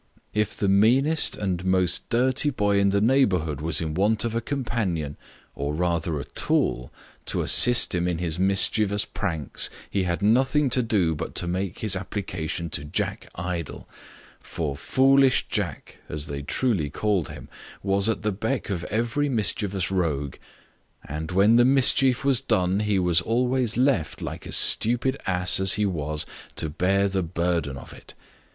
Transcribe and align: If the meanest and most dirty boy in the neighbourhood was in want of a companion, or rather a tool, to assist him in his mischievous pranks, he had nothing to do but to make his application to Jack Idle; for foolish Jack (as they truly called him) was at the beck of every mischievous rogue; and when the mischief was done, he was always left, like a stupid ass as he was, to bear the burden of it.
If 0.33 0.57
the 0.57 0.67
meanest 0.67 1.37
and 1.37 1.63
most 1.63 2.09
dirty 2.09 2.49
boy 2.49 2.79
in 2.79 2.89
the 2.89 2.99
neighbourhood 3.01 3.61
was 3.61 3.79
in 3.81 3.93
want 3.93 4.25
of 4.25 4.33
a 4.33 4.41
companion, 4.41 5.15
or 5.53 5.75
rather 5.75 6.19
a 6.19 6.23
tool, 6.25 6.91
to 7.27 7.41
assist 7.43 7.93
him 7.93 8.07
in 8.07 8.17
his 8.17 8.39
mischievous 8.39 9.05
pranks, 9.05 9.69
he 9.91 10.01
had 10.01 10.23
nothing 10.23 10.71
to 10.71 10.81
do 10.81 11.13
but 11.13 11.35
to 11.35 11.47
make 11.47 11.77
his 11.81 11.95
application 11.95 12.71
to 12.71 12.83
Jack 12.83 13.29
Idle; 13.35 13.87
for 14.39 14.75
foolish 14.75 15.45
Jack 15.49 15.99
(as 16.09 16.25
they 16.25 16.41
truly 16.41 16.89
called 16.89 17.29
him) 17.29 17.47
was 17.83 18.09
at 18.09 18.23
the 18.23 18.31
beck 18.31 18.71
of 18.71 18.83
every 18.85 19.29
mischievous 19.29 19.91
rogue; 19.91 20.37
and 21.07 21.29
when 21.29 21.57
the 21.57 21.63
mischief 21.63 22.25
was 22.25 22.41
done, 22.41 22.79
he 22.79 22.97
was 22.97 23.21
always 23.21 23.77
left, 23.77 24.19
like 24.19 24.47
a 24.47 24.51
stupid 24.51 25.15
ass 25.27 25.59
as 25.59 25.73
he 25.73 25.85
was, 25.85 26.25
to 26.55 26.71
bear 26.71 27.07
the 27.07 27.21
burden 27.21 27.77
of 27.77 27.93
it. 27.93 28.15